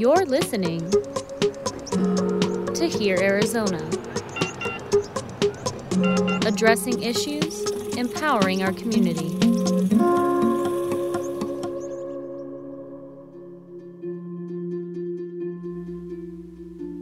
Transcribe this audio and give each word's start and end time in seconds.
You're 0.00 0.24
listening 0.24 0.90
to 2.72 2.88
Hear 2.88 3.18
Arizona, 3.20 3.86
addressing 6.46 7.02
issues, 7.02 7.70
empowering 7.98 8.62
our 8.62 8.72
community. 8.72 9.28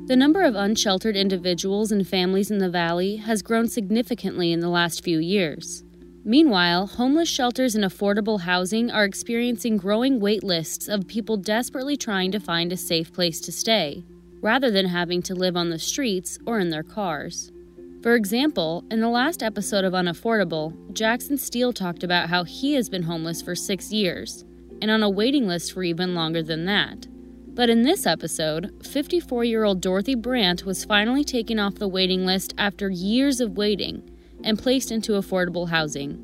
The 0.09 0.17
number 0.17 0.43
of 0.43 0.57
unsheltered 0.57 1.17
individuals 1.17 1.93
and 1.93 2.05
families 2.05 2.51
in 2.51 2.59
the 2.59 2.69
valley 2.69 3.19
has 3.19 3.43
grown 3.43 3.69
significantly 3.69 4.51
in 4.51 4.59
the 4.59 4.69
last 4.69 5.05
few 5.05 5.21
years. 5.21 5.85
Meanwhile, 6.25 6.89
homeless 6.89 7.29
shelters 7.29 7.75
and 7.75 7.85
affordable 7.85 8.41
housing 8.41 8.91
are 8.91 9.05
experiencing 9.05 9.77
growing 9.77 10.21
wait 10.21 10.43
lists 10.43 10.89
of 10.89 11.07
people 11.07 11.37
desperately 11.37 11.97
trying 11.97 12.33
to 12.33 12.41
find 12.41 12.73
a 12.73 12.77
safe 12.77 13.13
place 13.13 13.41
to 13.43 13.53
stay, 13.53 14.05
rather 14.41 14.71
than 14.71 14.87
having 14.87 15.23
to 15.23 15.35
live 15.35 15.57
on 15.57 15.71
the 15.71 15.79
streets 15.79 16.39
or 16.45 16.59
in 16.59 16.71
their 16.71 16.83
cars. 16.83 17.53
For 18.03 18.15
example, 18.15 18.85
in 18.91 19.01
the 19.01 19.09
last 19.09 19.43
episode 19.43 19.85
of 19.85 19.93
Unaffordable, 19.93 20.93
Jackson 20.93 21.39
Steele 21.39 21.73
talked 21.73 22.03
about 22.03 22.29
how 22.29 22.45
he 22.45 22.75
has 22.75 22.89
been 22.89 23.05
homeless 23.05 23.41
for 23.41 23.55
six 23.55 23.93
years, 23.93 24.45
and 24.83 24.91
on 24.91 25.03
a 25.03 25.11
waiting 25.11 25.47
list 25.47 25.73
for 25.73 25.83
even 25.83 26.15
longer 26.15 26.43
than 26.43 26.65
that. 26.67 27.07
But 27.55 27.71
in 27.71 27.83
this 27.83 28.07
episode, 28.07 28.73
54 28.87 29.45
year 29.45 29.65
old 29.65 29.81
Dorothy 29.81 30.15
Brandt 30.15 30.65
was 30.65 30.85
finally 30.85 31.25
taken 31.25 31.59
off 31.59 31.77
the 31.77 31.89
waiting 31.89 32.25
list 32.25 32.55
after 32.57 32.89
years 32.89 33.41
of 33.41 33.57
waiting 33.57 34.09
and 34.45 34.59
placed 34.59 34.91
into 34.91 35.13
affordable 35.13 35.69
housing. 35.69 36.19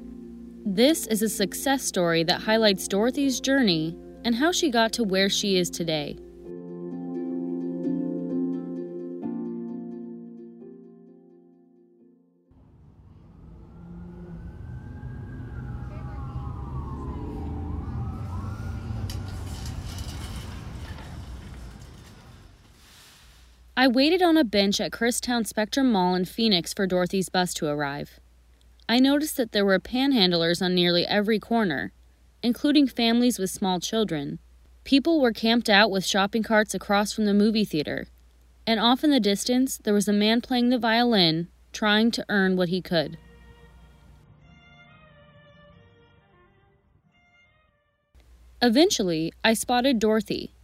This 0.67 1.07
is 1.07 1.23
a 1.23 1.29
success 1.29 1.83
story 1.83 2.25
that 2.25 2.41
highlights 2.41 2.89
Dorothy's 2.89 3.41
journey 3.41 3.97
and 4.25 4.35
how 4.35 4.51
she 4.51 4.71
got 4.71 4.93
to 4.95 5.05
where 5.05 5.29
she 5.29 5.57
is 5.57 5.69
today. 5.69 6.17
I 23.85 23.87
waited 23.87 24.23
on 24.23 24.39
a 24.39 24.45
bench 24.45 24.81
at 24.81 24.93
Christown 24.93 25.47
Spectrum 25.47 25.93
Mall 25.93 26.15
in 26.15 26.25
Phoenix 26.25 26.73
for 26.73 26.87
Dorothy's 26.87 27.29
bus 27.29 27.53
to 27.53 27.67
arrive. 27.67 28.19
I 28.89 28.99
noticed 28.99 29.37
that 29.37 29.53
there 29.53 29.67
were 29.67 29.79
panhandlers 29.79 30.63
on 30.63 30.75
nearly 30.75 31.07
every 31.07 31.39
corner, 31.39 31.93
including 32.43 32.87
families 32.87 33.39
with 33.39 33.51
small 33.51 33.81
children. 33.81 34.39
People 34.85 35.21
were 35.21 35.33
camped 35.33 35.69
out 35.69 35.91
with 35.91 36.07
shopping 36.07 36.43
carts 36.43 36.75
across 36.75 37.13
from 37.13 37.27
the 37.27 37.35
movie 37.35 37.67
theater, 37.67 38.07
and 38.67 38.81
off 38.81 39.05
in 39.05 39.11
the 39.11 39.21
distance 39.21 39.77
there 39.77 39.93
was 39.93 40.09
a 40.09 40.15
man 40.15 40.41
playing 40.41 40.71
the 40.71 40.79
violin, 40.79 41.49
trying 41.71 42.11
to 42.13 42.25
earn 42.31 42.57
what 42.57 42.71
he 42.71 42.81
could. 42.81 43.19
Eventually, 48.63 49.31
I 49.45 49.53
spotted 49.53 49.99
Dorothy, 49.99 50.55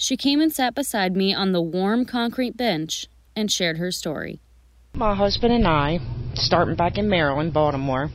she 0.00 0.16
came 0.16 0.40
and 0.40 0.52
sat 0.52 0.76
beside 0.76 1.16
me 1.16 1.34
on 1.34 1.50
the 1.50 1.60
warm 1.60 2.04
concrete 2.04 2.56
bench 2.56 3.08
and 3.34 3.50
shared 3.50 3.78
her 3.78 3.90
story. 3.90 4.40
My 4.94 5.12
husband 5.12 5.52
and 5.52 5.66
I, 5.66 5.98
starting 6.34 6.76
back 6.76 6.98
in 6.98 7.08
Maryland, 7.08 7.52
Baltimore, 7.52 8.08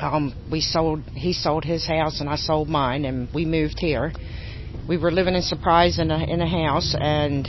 um, 0.00 0.34
we 0.50 0.60
sold. 0.60 1.04
He 1.14 1.32
sold 1.32 1.64
his 1.64 1.86
house 1.86 2.20
and 2.20 2.28
I 2.28 2.34
sold 2.34 2.68
mine, 2.68 3.04
and 3.04 3.32
we 3.32 3.44
moved 3.44 3.78
here. 3.78 4.12
We 4.88 4.98
were 4.98 5.12
living 5.12 5.34
in 5.34 5.42
Surprise 5.42 5.98
in 6.00 6.10
a 6.10 6.18
in 6.24 6.42
a 6.42 6.48
house, 6.48 6.94
and 6.98 7.46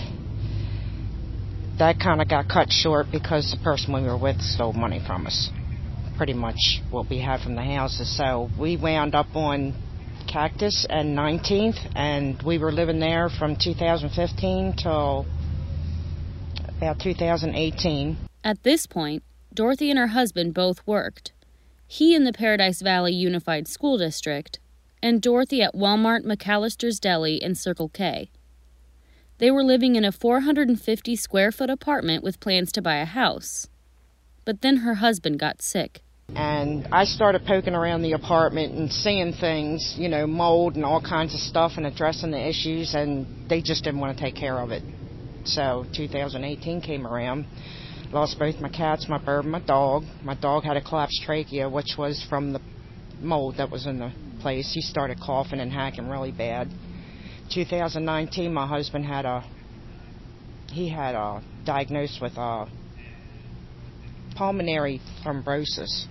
that 1.79 1.99
kind 1.99 2.21
of 2.21 2.29
got 2.29 2.47
cut 2.47 2.71
short 2.71 3.07
because 3.11 3.51
the 3.51 3.63
person 3.63 3.91
we 3.93 4.03
were 4.03 4.17
with 4.17 4.39
stole 4.39 4.73
money 4.73 5.01
from 5.05 5.25
us. 5.25 5.49
Pretty 6.15 6.33
much 6.33 6.79
what 6.91 7.09
we 7.09 7.19
had 7.19 7.41
from 7.41 7.55
the 7.55 7.63
houses. 7.63 8.15
So 8.15 8.49
we 8.57 8.77
wound 8.77 9.13
up 9.13 9.35
on 9.35 9.73
Cactus 10.37 10.85
and 10.87 11.17
19th, 11.17 11.79
and 11.95 12.39
we 12.43 12.59
were 12.59 12.71
living 12.71 12.99
there 12.99 13.27
from 13.27 13.55
2015 13.55 14.73
till 14.73 15.25
about 16.77 16.99
2018. 16.99 18.17
At 18.43 18.61
this 18.61 18.85
point, 18.85 19.23
Dorothy 19.51 19.89
and 19.89 19.97
her 19.97 20.09
husband 20.09 20.53
both 20.53 20.85
worked. 20.85 21.31
He 21.87 22.13
in 22.13 22.23
the 22.23 22.31
Paradise 22.31 22.83
Valley 22.83 23.13
Unified 23.13 23.67
School 23.67 23.97
District, 23.97 24.59
and 25.01 25.23
Dorothy 25.23 25.63
at 25.63 25.73
Walmart 25.73 26.23
McAllister's 26.23 26.99
Deli 26.99 27.41
in 27.41 27.55
Circle 27.55 27.89
K. 27.89 28.29
They 29.39 29.49
were 29.49 29.63
living 29.63 29.95
in 29.95 30.05
a 30.05 30.11
450 30.11 31.15
square 31.15 31.51
foot 31.51 31.71
apartment 31.71 32.23
with 32.23 32.39
plans 32.39 32.71
to 32.73 32.81
buy 32.83 32.97
a 32.97 33.05
house. 33.05 33.69
But 34.45 34.61
then 34.61 34.77
her 34.77 34.95
husband 34.95 35.39
got 35.39 35.63
sick. 35.63 36.03
And 36.35 36.87
I 36.91 37.05
started 37.05 37.45
poking 37.45 37.73
around 37.73 38.01
the 38.01 38.11
apartment 38.11 38.73
and 38.73 38.91
seeing 38.91 39.33
things, 39.33 39.95
you 39.97 40.09
know, 40.09 40.27
mold 40.27 40.75
and 40.75 40.83
all 40.83 41.01
kinds 41.01 41.33
of 41.33 41.39
stuff 41.39 41.73
and 41.77 41.85
addressing 41.85 42.31
the 42.31 42.47
issues, 42.47 42.93
and 42.93 43.49
they 43.49 43.61
just 43.61 43.83
didn't 43.83 44.01
want 44.01 44.17
to 44.17 44.23
take 44.23 44.35
care 44.35 44.59
of 44.59 44.71
it. 44.71 44.83
So 45.45 45.85
2018 45.95 46.81
came 46.81 47.07
around. 47.07 47.45
Lost 48.11 48.37
both 48.37 48.59
my 48.59 48.69
cats, 48.69 49.07
my 49.07 49.17
bird, 49.17 49.45
my 49.45 49.59
dog. 49.59 50.03
My 50.21 50.35
dog 50.35 50.63
had 50.63 50.77
a 50.77 50.81
collapsed 50.81 51.21
trachea, 51.23 51.69
which 51.69 51.95
was 51.97 52.25
from 52.29 52.53
the 52.53 52.61
mold 53.21 53.57
that 53.57 53.71
was 53.71 53.85
in 53.85 53.99
the 53.99 54.11
place. 54.41 54.71
He 54.73 54.81
started 54.81 55.19
coughing 55.19 55.59
and 55.59 55.71
hacking 55.71 56.07
really 56.07 56.31
bad. 56.31 56.69
2019, 57.53 58.53
my 58.53 58.67
husband 58.67 59.05
had 59.05 59.25
a 59.25 59.43
he 60.71 60.89
had 60.89 61.15
a 61.15 61.41
diagnosed 61.65 62.21
with 62.21 62.37
a 62.37 62.67
pulmonary 64.35 65.01
thrombosis. 65.23 66.05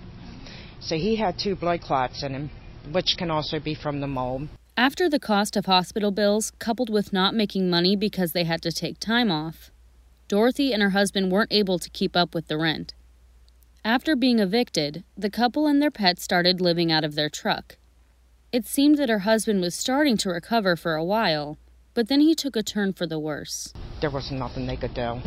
So 0.79 0.95
he 0.95 1.15
had 1.15 1.39
two 1.39 1.55
blood 1.55 1.81
clots 1.81 2.23
in 2.23 2.33
him, 2.33 2.49
which 2.91 3.15
can 3.17 3.31
also 3.31 3.59
be 3.59 3.75
from 3.75 3.99
the 3.99 4.07
mold. 4.07 4.47
After 4.75 5.09
the 5.09 5.19
cost 5.19 5.57
of 5.57 5.65
hospital 5.65 6.11
bills, 6.11 6.51
coupled 6.59 6.89
with 6.89 7.11
not 7.11 7.33
making 7.33 7.69
money 7.69 7.95
because 7.95 8.31
they 8.31 8.43
had 8.43 8.61
to 8.61 8.71
take 8.71 8.99
time 8.99 9.31
off, 9.31 9.71
Dorothy 10.27 10.73
and 10.73 10.83
her 10.83 10.91
husband 10.91 11.31
weren't 11.31 11.51
able 11.53 11.79
to 11.79 11.89
keep 11.89 12.15
up 12.15 12.35
with 12.35 12.47
the 12.47 12.57
rent. 12.57 12.93
After 13.83 14.15
being 14.15 14.39
evicted, 14.39 15.03
the 15.17 15.29
couple 15.29 15.65
and 15.65 15.81
their 15.81 15.91
pet 15.91 16.19
started 16.19 16.59
living 16.59 16.91
out 16.91 17.03
of 17.03 17.15
their 17.15 17.29
truck. 17.29 17.77
It 18.51 18.65
seemed 18.65 18.97
that 18.97 19.09
her 19.09 19.19
husband 19.19 19.61
was 19.61 19.73
starting 19.73 20.17
to 20.17 20.29
recover 20.29 20.75
for 20.75 20.95
a 20.95 21.03
while, 21.03 21.57
but 21.93 22.07
then 22.07 22.19
he 22.19 22.35
took 22.35 22.55
a 22.55 22.63
turn 22.63 22.93
for 22.93 23.07
the 23.07 23.19
worse. 23.19 23.73
There 24.01 24.11
was 24.11 24.31
nothing 24.31 24.67
they 24.67 24.77
could 24.77 24.93
do. 24.93 25.21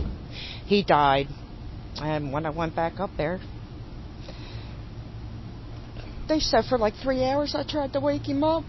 He 0.66 0.82
died, 0.82 1.28
and 2.00 2.32
when 2.32 2.46
I 2.46 2.50
went 2.50 2.76
back 2.76 3.00
up 3.00 3.10
there, 3.16 3.40
they 6.30 6.38
said 6.38 6.64
for 6.64 6.78
like 6.78 6.94
three 7.02 7.24
hours 7.24 7.54
I 7.56 7.64
tried 7.64 7.92
to 7.94 8.00
wake 8.00 8.26
him 8.26 8.44
up. 8.44 8.64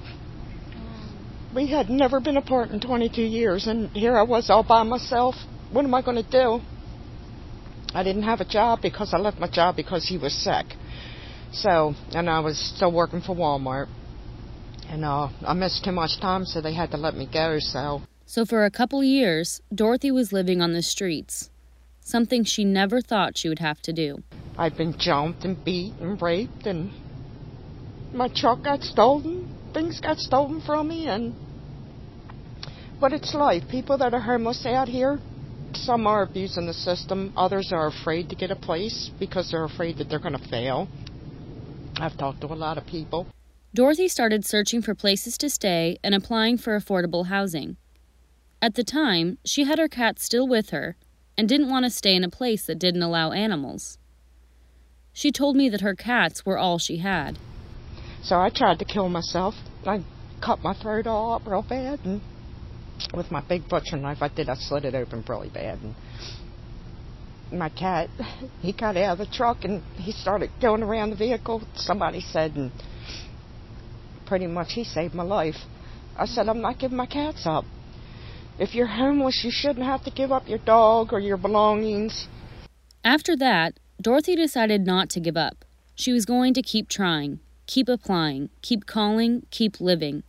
We 1.56 1.68
had 1.68 1.90
never 1.90 2.20
been 2.20 2.38
apart 2.38 2.72
in 2.72 2.80
22 2.80 3.22
years, 3.22 3.68
and 3.68 3.90
here 3.92 4.18
I 4.18 4.24
was 4.24 4.50
all 4.50 4.64
by 4.64 4.84
myself. 4.84 5.36
What 5.72 5.86
am 5.86 5.94
I 5.94 6.02
going 6.02 6.22
to 6.22 6.30
do? 6.30 6.60
I 7.94 8.04
didn't 8.04 8.24
have 8.24 8.42
a 8.42 8.46
job 8.46 8.82
because 8.82 9.14
I 9.14 9.18
left 9.18 9.38
my 9.38 9.50
job 9.50 9.76
because 9.76 10.08
he 10.08 10.18
was 10.18 10.34
sick. 10.34 10.66
So, 11.52 11.94
and 12.14 12.30
I 12.30 12.40
was 12.40 12.58
still 12.58 12.92
working 12.92 13.22
for 13.22 13.36
Walmart. 13.36 13.90
And 14.90 15.06
uh, 15.06 15.30
I 15.46 15.54
missed 15.54 15.84
too 15.84 15.92
much 15.92 16.20
time, 16.20 16.46
so 16.46 16.62
they 16.62 16.74
had 16.74 16.90
to 16.92 16.98
let 16.98 17.16
me 17.16 17.30
go. 17.32 17.58
So, 17.60 18.02
so 18.26 18.46
for 18.46 18.66
a 18.66 18.72
couple 18.72 19.04
years, 19.04 19.62
Dorothy 19.76 20.10
was 20.10 20.34
living 20.34 20.62
on 20.62 20.74
the 20.74 20.82
streets, 20.82 21.50
something 22.00 22.44
she 22.44 22.64
never 22.66 23.02
thought 23.02 23.38
she 23.38 23.50
would 23.50 23.60
have 23.60 23.82
to 23.82 23.94
do. 23.94 24.24
I've 24.58 24.78
been 24.78 24.98
jumped 24.98 25.44
and 25.44 25.64
beat 25.64 25.94
and 26.00 26.22
raped 26.22 26.66
and 26.66 26.92
my 28.14 28.28
truck 28.34 28.64
got 28.64 28.82
stolen, 28.82 29.56
things 29.74 30.00
got 30.00 30.18
stolen 30.18 30.62
from 30.62 30.88
me, 30.90 31.08
and 31.08 31.34
but 33.00 33.14
it's 33.14 33.34
life. 33.34 33.64
People 33.70 33.98
that 33.98 34.14
are 34.14 34.20
homeless 34.20 34.66
out 34.66 34.88
here, 34.88 35.20
some 35.74 36.06
are 36.06 36.24
abusing 36.24 36.68
the 36.68 36.74
system, 36.74 37.34
others 37.36 37.72
are 37.72 37.88
afraid 37.88 38.30
to 38.30 38.36
get 38.36 38.52
a 38.52 38.56
place 38.56 39.10
because 39.20 39.50
they're 39.52 39.64
afraid 39.64 39.98
that 39.98 40.10
they're 40.10 40.20
going 40.20 40.38
to 40.38 40.50
fail. 40.50 40.88
I've 41.98 42.18
talked 42.18 42.42
to 42.42 42.48
a 42.48 42.56
lot 42.56 42.78
of 42.78 42.86
people. 42.86 43.28
Dorothy 43.74 44.08
started 44.08 44.46
searching 44.46 44.82
for 44.82 44.94
places 44.94 45.38
to 45.40 45.50
stay 45.50 45.98
and 46.04 46.14
applying 46.14 46.58
for 46.58 46.78
affordable 46.78 47.28
housing. 47.28 47.78
At 48.62 48.76
the 48.76 48.84
time, 48.84 49.38
she 49.46 49.64
had 49.64 49.80
her 49.80 49.88
cat 49.88 50.20
still 50.20 50.48
with 50.48 50.70
her 50.70 50.96
and 51.38 51.48
didn't 51.48 51.70
want 51.70 51.86
to 51.86 51.90
stay 51.90 52.16
in 52.16 52.24
a 52.24 52.30
place 52.30 52.66
that 52.66 52.78
didn't 52.78 53.02
allow 53.02 53.32
animals. 53.32 53.98
She 55.14 55.32
told 55.32 55.56
me 55.56 55.70
that 55.70 55.82
her 55.82 55.96
cats 55.96 56.46
were 56.46 56.58
all 56.58 56.78
she 56.78 56.98
had. 56.98 57.40
So 58.24 58.40
I 58.40 58.50
tried 58.50 58.80
to 58.80 58.86
kill 58.86 59.10
myself. 59.10 59.56
I 59.86 60.04
cut 60.44 60.64
my 60.64 60.74
throat 60.74 61.08
all 61.08 61.34
up 61.34 61.46
real 61.46 61.66
bad, 61.68 62.00
and 62.04 62.22
with 63.14 63.32
my 63.32 63.42
big 63.42 63.68
butcher 63.68 63.98
knife, 63.98 64.22
I 64.22 64.28
did. 64.28 64.50
I 64.50 64.56
slit 64.56 64.86
it 64.86 64.96
open 64.96 65.24
really 65.28 65.50
bad. 65.50 65.80
And 65.80 65.96
my 67.60 67.70
cat, 67.70 68.10
he 68.62 68.72
got 68.74 68.96
out 68.96 69.20
of 69.20 69.28
the 69.28 69.34
truck 69.34 69.64
and 69.64 69.82
he 69.96 70.12
started 70.12 70.50
going 70.62 70.84
around 70.84 71.10
the 71.10 71.16
vehicle. 71.16 71.62
Somebody 71.76 72.22
said, 72.22 72.56
and 72.56 72.72
pretty 74.26 74.48
much 74.48 74.74
he 74.74 74.84
saved 74.84 75.14
my 75.14 75.24
life. 75.24 75.58
I 76.16 76.26
said, 76.26 76.48
I'm 76.48 76.62
not 76.62 76.80
giving 76.80 76.98
my 76.98 77.08
cats 77.08 77.44
up. 77.46 77.66
If 78.60 78.76
you're 78.76 78.88
homeless, 78.88 79.42
you 79.44 79.52
shouldn't 79.52 79.86
have 79.86 80.04
to 80.04 80.12
give 80.12 80.32
up 80.32 80.48
your 80.48 80.60
dog 80.60 81.12
or 81.12 81.20
your 81.20 81.38
belongings. 81.38 82.28
After 83.04 83.36
that, 83.38 83.80
Dorothy 84.02 84.36
decided 84.36 84.86
not 84.86 85.10
to 85.10 85.20
give 85.20 85.36
up. 85.36 85.66
She 85.96 86.14
was 86.14 86.26
going 86.26 86.54
to 86.54 86.62
keep 86.62 86.88
trying, 86.88 87.40
keep 87.72 87.88
applying, 87.88 88.50
keep 88.62 88.86
calling, 88.86 89.44
keep 89.50 89.80
living. 89.80 90.24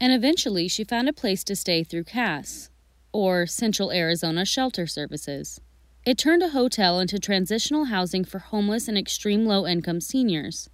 And 0.00 0.12
eventually, 0.12 0.68
she 0.68 0.84
found 0.84 1.08
a 1.08 1.12
place 1.12 1.42
to 1.42 1.56
stay 1.56 1.82
through 1.82 2.04
CASS, 2.04 2.70
or 3.12 3.44
Central 3.44 3.90
Arizona 3.90 4.44
Shelter 4.44 4.86
Services. 4.86 5.60
It 6.04 6.16
turned 6.16 6.44
a 6.44 6.50
hotel 6.50 7.00
into 7.00 7.18
transitional 7.18 7.86
housing 7.86 8.24
for 8.24 8.38
homeless 8.38 8.86
and 8.86 8.96
extreme 8.96 9.46
low 9.46 9.66
income 9.66 10.00
seniors. 10.00 10.70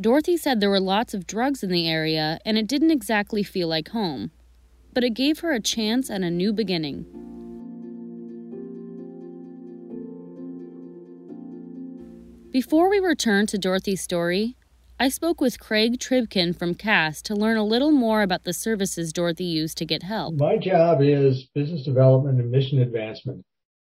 Dorothy 0.00 0.36
said 0.36 0.60
there 0.60 0.70
were 0.70 0.78
lots 0.78 1.14
of 1.14 1.26
drugs 1.26 1.64
in 1.64 1.70
the 1.70 1.88
area 1.88 2.38
and 2.46 2.56
it 2.56 2.68
didn't 2.68 2.92
exactly 2.92 3.42
feel 3.42 3.66
like 3.66 3.88
home, 3.88 4.30
but 4.94 5.02
it 5.02 5.14
gave 5.14 5.40
her 5.40 5.52
a 5.52 5.58
chance 5.58 6.08
and 6.08 6.24
a 6.24 6.30
new 6.30 6.52
beginning. 6.52 7.06
Before 12.52 12.88
we 12.88 13.00
return 13.00 13.46
to 13.48 13.58
Dorothy's 13.58 14.00
story, 14.00 14.56
I 15.02 15.08
spoke 15.08 15.40
with 15.40 15.58
Craig 15.58 15.98
Tribkin 15.98 16.54
from 16.54 16.74
CASS 16.74 17.22
to 17.22 17.34
learn 17.34 17.56
a 17.56 17.64
little 17.64 17.90
more 17.90 18.20
about 18.20 18.44
the 18.44 18.52
services 18.52 19.14
Dorothy 19.14 19.46
used 19.46 19.78
to 19.78 19.86
get 19.86 20.02
help. 20.02 20.34
My 20.34 20.58
job 20.58 20.98
is 21.00 21.44
business 21.54 21.86
development 21.86 22.38
and 22.38 22.50
mission 22.50 22.82
advancement. 22.82 23.42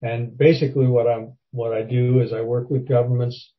And 0.01 0.37
basically 0.37 0.87
what 0.87 1.05
I'm, 1.05 1.33
what 1.51 1.73
I 1.73 1.81
do 1.81 2.21
is 2.21 2.31
I 2.31 2.39
work 2.39 2.69
with 2.69 2.87
governments, 2.87 3.51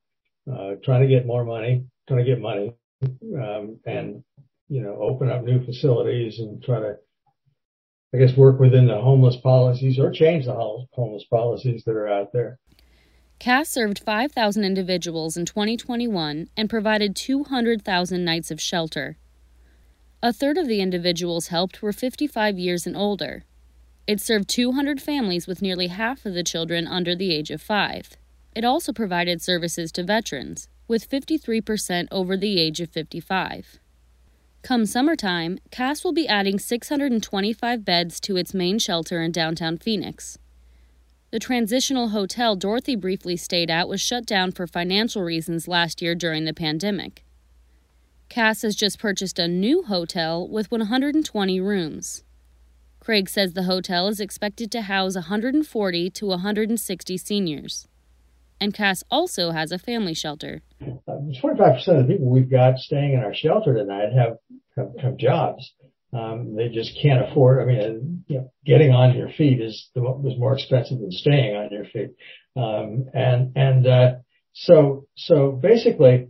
uh, 0.50 0.76
trying 0.82 1.02
to 1.02 1.06
get 1.06 1.26
more 1.26 1.44
money, 1.44 1.84
trying 2.08 2.24
to 2.24 2.30
get 2.30 2.40
money, 2.40 2.72
um, 3.38 3.78
and, 3.84 4.24
you 4.70 4.80
know, 4.80 4.96
open 4.98 5.28
up 5.28 5.44
new 5.44 5.62
facilities 5.66 6.38
and 6.38 6.62
try 6.62 6.80
to, 6.80 6.96
I 8.14 8.16
guess, 8.16 8.34
work 8.38 8.58
within 8.58 8.86
the 8.86 8.98
homeless 8.98 9.36
policies 9.36 9.98
or 9.98 10.10
change 10.10 10.46
the 10.46 10.54
homeless 10.94 11.24
policies 11.24 11.84
that 11.84 11.94
are 11.94 12.08
out 12.08 12.32
there. 12.32 12.58
CASS 13.44 13.68
served 13.68 13.98
5,000 13.98 14.64
individuals 14.64 15.36
in 15.36 15.44
2021 15.44 16.48
and 16.56 16.70
provided 16.70 17.14
200,000 17.14 18.24
nights 18.24 18.50
of 18.50 18.58
shelter. 18.58 19.18
A 20.22 20.32
third 20.32 20.56
of 20.56 20.66
the 20.66 20.80
individuals 20.80 21.48
helped 21.48 21.82
were 21.82 21.92
55 21.92 22.58
years 22.58 22.86
and 22.86 22.96
older. 22.96 23.44
It 24.06 24.18
served 24.22 24.48
200 24.48 24.98
families 24.98 25.46
with 25.46 25.60
nearly 25.60 25.88
half 25.88 26.24
of 26.24 26.32
the 26.32 26.42
children 26.42 26.86
under 26.86 27.14
the 27.14 27.34
age 27.34 27.50
of 27.50 27.60
five. 27.60 28.16
It 28.56 28.64
also 28.64 28.94
provided 28.94 29.42
services 29.42 29.92
to 29.92 30.04
veterans, 30.04 30.70
with 30.88 31.10
53% 31.10 32.08
over 32.10 32.38
the 32.38 32.58
age 32.58 32.80
of 32.80 32.88
55. 32.88 33.78
Come 34.62 34.86
summertime, 34.86 35.58
CASS 35.70 36.02
will 36.02 36.14
be 36.14 36.26
adding 36.26 36.58
625 36.58 37.84
beds 37.84 38.20
to 38.20 38.38
its 38.38 38.54
main 38.54 38.78
shelter 38.78 39.20
in 39.20 39.32
downtown 39.32 39.76
Phoenix. 39.76 40.38
The 41.34 41.40
transitional 41.40 42.10
hotel 42.10 42.54
Dorothy 42.54 42.94
briefly 42.94 43.36
stayed 43.36 43.68
at 43.68 43.88
was 43.88 44.00
shut 44.00 44.24
down 44.24 44.52
for 44.52 44.68
financial 44.68 45.20
reasons 45.20 45.66
last 45.66 46.00
year 46.00 46.14
during 46.14 46.44
the 46.44 46.54
pandemic. 46.54 47.24
Cass 48.28 48.62
has 48.62 48.76
just 48.76 49.00
purchased 49.00 49.40
a 49.40 49.48
new 49.48 49.82
hotel 49.82 50.48
with 50.48 50.70
120 50.70 51.60
rooms. 51.60 52.22
Craig 53.00 53.28
says 53.28 53.52
the 53.52 53.64
hotel 53.64 54.06
is 54.06 54.20
expected 54.20 54.70
to 54.70 54.82
house 54.82 55.16
140 55.16 56.10
to 56.10 56.26
160 56.26 57.18
seniors. 57.18 57.88
And 58.60 58.72
Cass 58.72 59.02
also 59.10 59.50
has 59.50 59.72
a 59.72 59.78
family 59.80 60.14
shelter. 60.14 60.62
25% 60.80 61.88
of 61.88 62.06
the 62.06 62.12
people 62.12 62.30
we've 62.30 62.48
got 62.48 62.78
staying 62.78 63.14
in 63.14 63.24
our 63.24 63.34
shelter 63.34 63.74
tonight 63.74 64.12
have, 64.12 64.36
have, 64.76 64.92
have 65.02 65.16
jobs. 65.16 65.74
Um, 66.14 66.54
they 66.54 66.68
just 66.68 66.96
can't 67.02 67.28
afford. 67.28 67.60
I 67.60 67.64
mean, 67.64 68.24
you 68.28 68.38
know, 68.38 68.52
getting 68.64 68.92
on 68.92 69.16
your 69.16 69.30
feet 69.30 69.60
is 69.60 69.90
the, 69.94 70.00
was 70.00 70.38
more 70.38 70.54
expensive 70.54 71.00
than 71.00 71.10
staying 71.10 71.56
on 71.56 71.70
your 71.72 71.86
feet. 71.86 72.10
Um, 72.56 73.06
and 73.12 73.52
and 73.56 73.86
uh, 73.86 74.10
so 74.52 75.08
so 75.16 75.50
basically, 75.50 76.28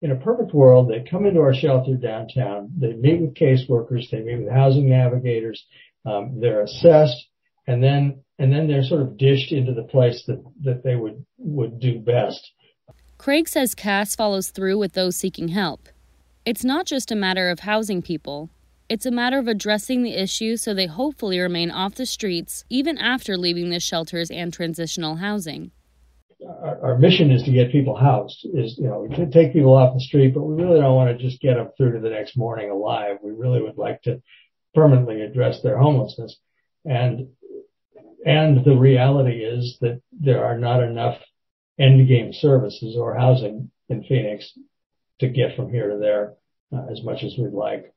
in 0.00 0.12
a 0.12 0.16
perfect 0.16 0.54
world, 0.54 0.88
they 0.88 1.08
come 1.10 1.26
into 1.26 1.40
our 1.40 1.54
shelter 1.54 1.96
downtown. 1.96 2.70
They 2.78 2.92
meet 2.92 3.20
with 3.20 3.34
caseworkers. 3.34 4.08
They 4.10 4.20
meet 4.20 4.44
with 4.44 4.52
housing 4.52 4.88
navigators. 4.88 5.64
Um, 6.06 6.38
they're 6.40 6.62
assessed, 6.62 7.26
and 7.66 7.82
then 7.82 8.22
and 8.38 8.52
then 8.52 8.68
they're 8.68 8.84
sort 8.84 9.02
of 9.02 9.18
dished 9.18 9.50
into 9.50 9.74
the 9.74 9.82
place 9.82 10.22
that 10.28 10.40
that 10.62 10.84
they 10.84 10.94
would 10.94 11.24
would 11.38 11.80
do 11.80 11.98
best. 11.98 12.52
Craig 13.18 13.48
says 13.48 13.74
CASS 13.74 14.14
follows 14.14 14.50
through 14.50 14.78
with 14.78 14.92
those 14.92 15.16
seeking 15.16 15.48
help. 15.48 15.88
It's 16.44 16.62
not 16.62 16.86
just 16.86 17.10
a 17.10 17.16
matter 17.16 17.50
of 17.50 17.60
housing 17.60 18.00
people. 18.00 18.50
It's 18.88 19.04
a 19.04 19.10
matter 19.10 19.38
of 19.38 19.48
addressing 19.48 20.02
the 20.02 20.14
issue 20.14 20.56
so 20.56 20.72
they 20.72 20.86
hopefully 20.86 21.38
remain 21.38 21.70
off 21.70 21.96
the 21.96 22.06
streets 22.06 22.64
even 22.70 22.96
after 22.96 23.36
leaving 23.36 23.68
the 23.68 23.80
shelters 23.80 24.30
and 24.30 24.50
transitional 24.50 25.16
housing. 25.16 25.72
Our, 26.46 26.80
our 26.82 26.98
mission 26.98 27.30
is 27.30 27.42
to 27.42 27.50
get 27.50 27.70
people 27.70 27.96
housed. 27.96 28.46
Is 28.54 28.78
you 28.78 28.86
know 28.86 29.00
we 29.00 29.14
could 29.14 29.30
take 29.30 29.52
people 29.52 29.74
off 29.74 29.94
the 29.94 30.00
street, 30.00 30.32
but 30.32 30.44
we 30.44 30.62
really 30.62 30.80
don't 30.80 30.94
want 30.94 31.10
to 31.10 31.22
just 31.22 31.42
get 31.42 31.54
them 31.54 31.68
through 31.76 31.92
to 31.94 32.00
the 32.00 32.08
next 32.08 32.36
morning 32.36 32.70
alive. 32.70 33.18
We 33.22 33.32
really 33.32 33.60
would 33.60 33.76
like 33.76 34.00
to 34.02 34.22
permanently 34.74 35.20
address 35.20 35.60
their 35.60 35.76
homelessness, 35.76 36.36
and 36.84 37.28
and 38.24 38.64
the 38.64 38.76
reality 38.76 39.44
is 39.44 39.78
that 39.80 40.00
there 40.12 40.44
are 40.44 40.56
not 40.56 40.82
enough 40.82 41.18
end 41.78 42.06
game 42.08 42.32
services 42.32 42.96
or 42.96 43.18
housing 43.18 43.70
in 43.88 44.04
Phoenix 44.04 44.56
to 45.18 45.28
get 45.28 45.56
from 45.56 45.70
here 45.70 45.90
to 45.90 45.98
there 45.98 46.34
uh, 46.72 46.86
as 46.90 47.02
much 47.02 47.24
as 47.24 47.34
we'd 47.36 47.52
like 47.52 47.92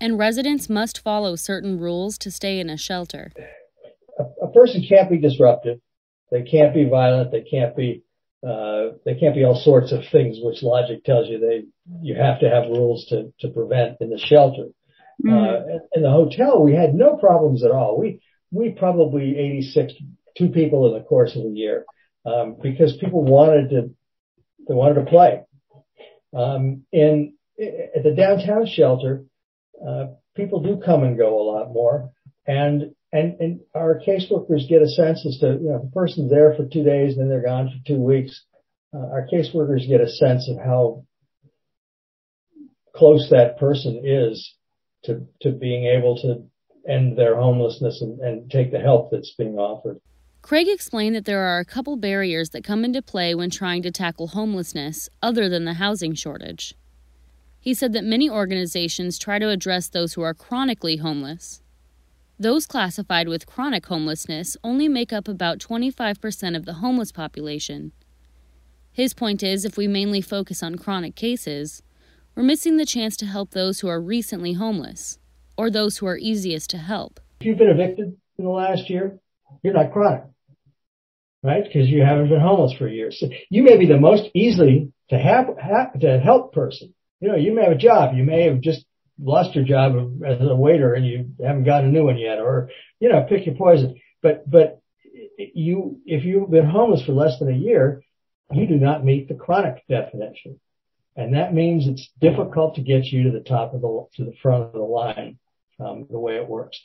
and 0.00 0.18
residents 0.18 0.68
must 0.68 1.02
follow 1.02 1.36
certain 1.36 1.78
rules 1.78 2.18
to 2.18 2.30
stay 2.30 2.60
in 2.60 2.70
a 2.70 2.76
shelter. 2.76 3.32
A, 4.18 4.46
a 4.46 4.52
person 4.52 4.84
can't 4.88 5.10
be 5.10 5.18
disruptive. 5.18 5.78
They 6.30 6.42
can't 6.42 6.74
be 6.74 6.88
violent. 6.88 7.30
They 7.30 7.42
can't 7.42 7.76
be 7.76 8.02
uh, 8.46 8.92
they 9.04 9.14
can't 9.14 9.34
be 9.34 9.44
all 9.44 9.60
sorts 9.60 9.92
of 9.92 10.02
things 10.12 10.38
which 10.40 10.62
logic 10.62 11.04
tells 11.04 11.28
you 11.28 11.38
they 11.38 11.64
you 12.02 12.14
have 12.14 12.40
to 12.40 12.48
have 12.48 12.68
rules 12.68 13.06
to 13.06 13.32
to 13.40 13.48
prevent 13.48 13.96
in 14.00 14.10
the 14.10 14.18
shelter. 14.18 14.68
Mm-hmm. 15.24 15.32
Uh, 15.32 15.78
in 15.94 16.02
the 16.02 16.10
hotel, 16.10 16.62
we 16.62 16.74
had 16.74 16.94
no 16.94 17.16
problems 17.16 17.64
at 17.64 17.70
all. 17.70 17.98
We 17.98 18.20
we 18.50 18.70
probably 18.70 19.36
86 19.38 19.94
two 20.36 20.48
people 20.50 20.86
in 20.86 20.98
the 20.98 21.04
course 21.04 21.34
of 21.34 21.44
a 21.44 21.48
year 21.48 21.84
um, 22.26 22.56
because 22.62 22.96
people 22.98 23.24
wanted 23.24 23.70
to 23.70 23.90
they 24.68 24.74
wanted 24.74 25.04
to 25.04 25.10
play. 25.10 25.42
Um, 26.36 26.82
in 26.92 27.34
at 27.58 28.02
the 28.02 28.14
downtown 28.14 28.66
shelter, 28.66 29.24
uh, 29.86 30.06
people 30.34 30.60
do 30.62 30.80
come 30.84 31.02
and 31.02 31.18
go 31.18 31.40
a 31.40 31.48
lot 31.50 31.72
more. 31.72 32.10
And, 32.46 32.94
and, 33.12 33.40
and 33.40 33.60
our 33.74 34.00
caseworkers 34.06 34.68
get 34.68 34.82
a 34.82 34.88
sense 34.88 35.26
as 35.26 35.38
to, 35.38 35.58
you 35.60 35.68
know, 35.68 35.76
if 35.76 35.84
a 35.84 35.92
person's 35.92 36.30
there 36.30 36.54
for 36.54 36.66
two 36.66 36.84
days 36.84 37.12
and 37.12 37.22
then 37.22 37.28
they're 37.28 37.42
gone 37.42 37.68
for 37.68 37.86
two 37.86 38.00
weeks, 38.00 38.44
uh, 38.94 38.98
our 38.98 39.26
caseworkers 39.32 39.88
get 39.88 40.00
a 40.00 40.08
sense 40.08 40.48
of 40.48 40.58
how 40.58 41.04
close 42.94 43.28
that 43.30 43.58
person 43.58 44.02
is 44.04 44.54
to, 45.04 45.26
to 45.42 45.50
being 45.50 45.86
able 45.86 46.16
to 46.16 46.44
end 46.88 47.18
their 47.18 47.36
homelessness 47.36 48.00
and, 48.00 48.20
and 48.20 48.50
take 48.50 48.72
the 48.72 48.78
help 48.78 49.10
that's 49.10 49.34
being 49.36 49.58
offered. 49.58 50.00
Craig 50.42 50.68
explained 50.68 51.16
that 51.16 51.24
there 51.24 51.42
are 51.42 51.58
a 51.58 51.64
couple 51.64 51.96
barriers 51.96 52.50
that 52.50 52.62
come 52.62 52.84
into 52.84 53.02
play 53.02 53.34
when 53.34 53.50
trying 53.50 53.82
to 53.82 53.90
tackle 53.90 54.28
homelessness 54.28 55.08
other 55.20 55.48
than 55.48 55.64
the 55.64 55.74
housing 55.74 56.14
shortage. 56.14 56.74
He 57.66 57.74
said 57.74 57.94
that 57.94 58.04
many 58.04 58.30
organizations 58.30 59.18
try 59.18 59.40
to 59.40 59.48
address 59.48 59.88
those 59.88 60.14
who 60.14 60.22
are 60.22 60.34
chronically 60.34 60.98
homeless. 60.98 61.62
Those 62.38 62.64
classified 62.64 63.26
with 63.26 63.44
chronic 63.48 63.86
homelessness 63.86 64.56
only 64.62 64.86
make 64.86 65.12
up 65.12 65.26
about 65.26 65.58
25% 65.58 66.56
of 66.56 66.64
the 66.64 66.74
homeless 66.74 67.10
population. 67.10 67.90
His 68.92 69.14
point 69.14 69.42
is 69.42 69.64
if 69.64 69.76
we 69.76 69.88
mainly 69.88 70.20
focus 70.20 70.62
on 70.62 70.76
chronic 70.76 71.16
cases, 71.16 71.82
we're 72.36 72.44
missing 72.44 72.76
the 72.76 72.86
chance 72.86 73.16
to 73.16 73.26
help 73.26 73.50
those 73.50 73.80
who 73.80 73.88
are 73.88 74.00
recently 74.00 74.52
homeless 74.52 75.18
or 75.58 75.68
those 75.68 75.98
who 75.98 76.06
are 76.06 76.16
easiest 76.16 76.70
to 76.70 76.78
help. 76.78 77.18
If 77.40 77.48
you've 77.48 77.58
been 77.58 77.70
evicted 77.70 78.16
in 78.38 78.44
the 78.44 78.48
last 78.48 78.88
year, 78.88 79.18
you're 79.64 79.74
not 79.74 79.92
chronic, 79.92 80.22
right? 81.42 81.64
Because 81.64 81.88
you 81.88 82.04
haven't 82.04 82.28
been 82.28 82.38
homeless 82.38 82.74
for 82.78 82.86
years. 82.86 83.18
So 83.18 83.28
you 83.50 83.64
may 83.64 83.76
be 83.76 83.86
the 83.86 83.98
most 83.98 84.30
easily 84.36 84.92
to 85.10 85.18
have, 85.18 85.48
to 85.98 86.20
help 86.20 86.52
person, 86.52 86.94
you 87.20 87.28
know, 87.28 87.36
you 87.36 87.54
may 87.54 87.64
have 87.64 87.72
a 87.72 87.76
job. 87.76 88.14
You 88.14 88.24
may 88.24 88.44
have 88.44 88.60
just 88.60 88.84
lost 89.18 89.54
your 89.54 89.64
job 89.64 90.22
as 90.26 90.38
a 90.40 90.54
waiter 90.54 90.94
and 90.94 91.06
you 91.06 91.30
haven't 91.42 91.64
got 91.64 91.84
a 91.84 91.88
new 91.88 92.04
one 92.04 92.18
yet 92.18 92.38
or, 92.38 92.70
you 93.00 93.08
know, 93.08 93.24
pick 93.28 93.46
your 93.46 93.54
poison. 93.54 94.00
But, 94.22 94.48
but 94.50 94.80
you, 95.38 96.00
if 96.04 96.24
you've 96.24 96.50
been 96.50 96.68
homeless 96.68 97.04
for 97.04 97.12
less 97.12 97.38
than 97.38 97.52
a 97.52 97.56
year, 97.56 98.02
you 98.52 98.66
do 98.66 98.76
not 98.76 99.04
meet 99.04 99.28
the 99.28 99.34
chronic 99.34 99.82
definition. 99.88 100.60
And 101.16 101.34
that 101.34 101.54
means 101.54 101.86
it's 101.86 102.10
difficult 102.20 102.74
to 102.74 102.82
get 102.82 103.06
you 103.06 103.24
to 103.24 103.30
the 103.30 103.40
top 103.40 103.72
of 103.72 103.80
the, 103.80 104.06
to 104.16 104.24
the 104.24 104.36
front 104.42 104.64
of 104.64 104.72
the 104.72 104.78
line, 104.80 105.38
um, 105.80 106.06
the 106.10 106.18
way 106.18 106.36
it 106.36 106.46
works. 106.46 106.78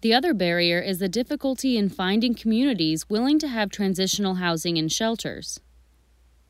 The 0.00 0.14
other 0.14 0.32
barrier 0.32 0.80
is 0.80 0.98
the 0.98 1.08
difficulty 1.08 1.76
in 1.76 1.88
finding 1.90 2.34
communities 2.34 3.08
willing 3.10 3.38
to 3.40 3.48
have 3.48 3.70
transitional 3.70 4.34
housing 4.34 4.78
and 4.78 4.90
shelters. 4.90 5.60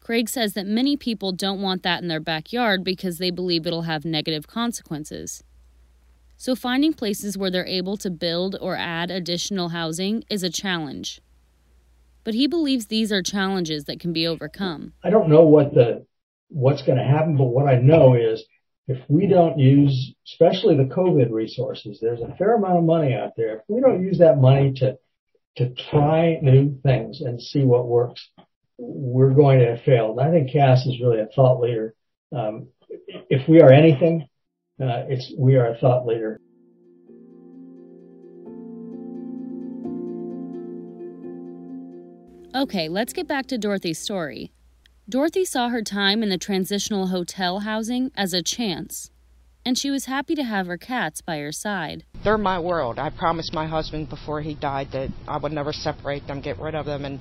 Craig 0.06 0.28
says 0.28 0.52
that 0.52 0.68
many 0.68 0.96
people 0.96 1.32
don't 1.32 1.60
want 1.60 1.82
that 1.82 2.00
in 2.00 2.06
their 2.06 2.20
backyard 2.20 2.84
because 2.84 3.18
they 3.18 3.32
believe 3.32 3.66
it'll 3.66 3.82
have 3.82 4.04
negative 4.04 4.46
consequences. 4.46 5.42
so 6.36 6.54
finding 6.54 6.92
places 6.92 7.36
where 7.36 7.50
they're 7.50 7.66
able 7.66 7.96
to 7.96 8.08
build 8.08 8.54
or 8.60 8.76
add 8.76 9.10
additional 9.10 9.70
housing 9.70 10.22
is 10.30 10.44
a 10.44 10.48
challenge. 10.48 11.20
But 12.22 12.34
he 12.34 12.46
believes 12.46 12.86
these 12.86 13.10
are 13.10 13.20
challenges 13.20 13.86
that 13.86 13.98
can 13.98 14.12
be 14.12 14.28
overcome. 14.28 14.92
I 15.02 15.10
don't 15.10 15.28
know 15.28 15.42
what 15.42 15.74
the 15.74 16.06
what's 16.50 16.82
going 16.82 16.98
to 16.98 17.04
happen, 17.04 17.36
but 17.36 17.46
what 17.46 17.66
I 17.66 17.80
know 17.80 18.14
is 18.14 18.44
if 18.86 19.00
we 19.08 19.26
don't 19.26 19.58
use, 19.58 20.14
especially 20.28 20.76
the 20.76 20.84
COVID 20.84 21.32
resources, 21.32 21.98
there's 22.00 22.20
a 22.20 22.32
fair 22.36 22.54
amount 22.54 22.78
of 22.78 22.84
money 22.84 23.12
out 23.12 23.32
there. 23.36 23.56
If 23.56 23.62
we 23.66 23.80
don't 23.80 24.04
use 24.04 24.18
that 24.18 24.38
money 24.38 24.72
to 24.74 24.98
to 25.56 25.74
try 25.90 26.38
new 26.40 26.78
things 26.84 27.22
and 27.22 27.42
see 27.42 27.64
what 27.64 27.88
works, 27.88 28.30
we're 28.78 29.32
going 29.32 29.60
to 29.60 29.66
have 29.66 29.82
failed. 29.82 30.18
And 30.18 30.28
I 30.28 30.30
think 30.30 30.52
Cass 30.52 30.84
is 30.86 31.00
really 31.00 31.20
a 31.20 31.26
thought 31.26 31.60
leader. 31.60 31.94
Um, 32.34 32.68
if 33.30 33.48
we 33.48 33.60
are 33.60 33.70
anything, 33.70 34.28
uh, 34.80 35.04
it's 35.08 35.32
we 35.38 35.56
are 35.56 35.72
a 35.72 35.78
thought 35.78 36.06
leader. 36.06 36.40
Okay, 42.54 42.88
let's 42.88 43.12
get 43.12 43.28
back 43.28 43.46
to 43.48 43.58
Dorothy's 43.58 43.98
story. 43.98 44.50
Dorothy 45.08 45.44
saw 45.44 45.68
her 45.68 45.82
time 45.82 46.22
in 46.22 46.30
the 46.30 46.38
transitional 46.38 47.08
hotel 47.08 47.60
housing 47.60 48.10
as 48.16 48.32
a 48.32 48.42
chance, 48.42 49.10
and 49.64 49.78
she 49.78 49.90
was 49.90 50.06
happy 50.06 50.34
to 50.34 50.42
have 50.42 50.66
her 50.66 50.78
cats 50.78 51.20
by 51.20 51.38
her 51.38 51.52
side. 51.52 52.04
They're 52.24 52.38
my 52.38 52.58
world. 52.58 52.98
I 52.98 53.10
promised 53.10 53.52
my 53.52 53.66
husband 53.66 54.08
before 54.08 54.40
he 54.40 54.54
died 54.54 54.90
that 54.92 55.10
I 55.28 55.36
would 55.36 55.52
never 55.52 55.72
separate 55.72 56.26
them, 56.26 56.40
get 56.40 56.58
rid 56.58 56.74
of 56.74 56.86
them, 56.86 57.04
and 57.04 57.20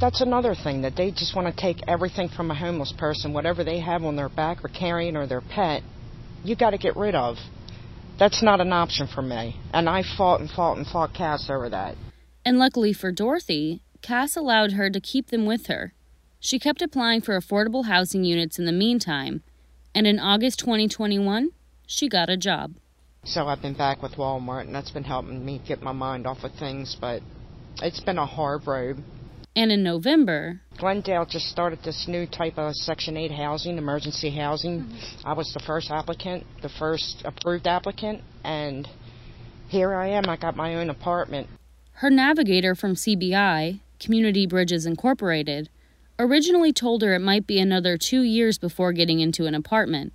that's 0.00 0.20
another 0.20 0.54
thing 0.54 0.82
that 0.82 0.94
they 0.96 1.10
just 1.10 1.34
want 1.34 1.54
to 1.54 1.60
take 1.60 1.78
everything 1.88 2.28
from 2.28 2.50
a 2.50 2.54
homeless 2.54 2.92
person, 2.98 3.32
whatever 3.32 3.64
they 3.64 3.80
have 3.80 4.04
on 4.04 4.16
their 4.16 4.28
back 4.28 4.64
or 4.64 4.68
carrying 4.68 5.16
or 5.16 5.26
their 5.26 5.40
pet, 5.40 5.82
you 6.44 6.54
got 6.56 6.70
to 6.70 6.78
get 6.78 6.96
rid 6.96 7.14
of. 7.14 7.36
That's 8.18 8.42
not 8.42 8.60
an 8.60 8.72
option 8.72 9.08
for 9.12 9.22
me. 9.22 9.58
And 9.72 9.88
I 9.88 10.02
fought 10.16 10.40
and 10.40 10.50
fought 10.50 10.78
and 10.78 10.86
fought 10.86 11.14
Cass 11.14 11.48
over 11.50 11.68
that. 11.70 11.96
And 12.44 12.58
luckily 12.58 12.92
for 12.92 13.12
Dorothy, 13.12 13.82
Cass 14.02 14.36
allowed 14.36 14.72
her 14.72 14.90
to 14.90 15.00
keep 15.00 15.28
them 15.28 15.46
with 15.46 15.66
her. 15.66 15.92
She 16.38 16.58
kept 16.58 16.82
applying 16.82 17.22
for 17.22 17.38
affordable 17.38 17.86
housing 17.86 18.24
units 18.24 18.58
in 18.58 18.66
the 18.66 18.72
meantime, 18.72 19.42
and 19.94 20.06
in 20.06 20.18
August 20.18 20.60
2021, 20.60 21.50
she 21.86 22.08
got 22.08 22.28
a 22.28 22.36
job. 22.36 22.74
So 23.24 23.48
I've 23.48 23.62
been 23.62 23.74
back 23.74 24.02
with 24.02 24.12
Walmart, 24.12 24.62
and 24.62 24.74
that's 24.74 24.90
been 24.90 25.04
helping 25.04 25.44
me 25.44 25.60
get 25.66 25.82
my 25.82 25.92
mind 25.92 26.26
off 26.26 26.44
of 26.44 26.52
things, 26.52 26.96
but 27.00 27.22
it's 27.82 28.00
been 28.00 28.18
a 28.18 28.26
hard 28.26 28.66
road. 28.66 29.02
And 29.56 29.72
in 29.72 29.82
November, 29.82 30.60
Glendale 30.76 31.24
just 31.24 31.46
started 31.46 31.78
this 31.82 32.06
new 32.06 32.26
type 32.26 32.58
of 32.58 32.74
Section 32.74 33.16
8 33.16 33.30
housing, 33.30 33.78
emergency 33.78 34.28
housing. 34.28 34.80
Mm-hmm. 34.80 35.26
I 35.26 35.32
was 35.32 35.50
the 35.54 35.60
first 35.60 35.90
applicant, 35.90 36.44
the 36.60 36.68
first 36.68 37.22
approved 37.24 37.66
applicant, 37.66 38.20
and 38.44 38.86
here 39.68 39.94
I 39.94 40.08
am. 40.08 40.28
I 40.28 40.36
got 40.36 40.56
my 40.56 40.74
own 40.74 40.90
apartment. 40.90 41.48
Her 41.92 42.10
navigator 42.10 42.74
from 42.74 42.96
CBI, 42.96 43.80
Community 43.98 44.46
Bridges 44.46 44.84
Incorporated, 44.84 45.70
originally 46.18 46.74
told 46.74 47.00
her 47.00 47.14
it 47.14 47.20
might 47.20 47.46
be 47.46 47.58
another 47.58 47.96
two 47.96 48.20
years 48.20 48.58
before 48.58 48.92
getting 48.92 49.20
into 49.20 49.46
an 49.46 49.54
apartment. 49.54 50.12